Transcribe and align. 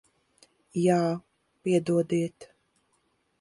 Jā. 0.83 0.95
Piedodiet. 1.67 2.49